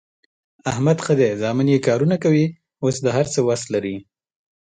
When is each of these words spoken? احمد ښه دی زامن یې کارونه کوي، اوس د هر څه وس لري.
احمد 0.71 0.97
ښه 1.05 1.13
دی 1.19 1.29
زامن 1.41 1.67
یې 1.73 1.79
کارونه 1.87 2.15
کوي، 2.23 2.45
اوس 2.83 2.95
د 3.05 3.07
هر 3.15 3.25
څه 3.33 3.39
وس 3.47 3.63
لري. 3.73 3.95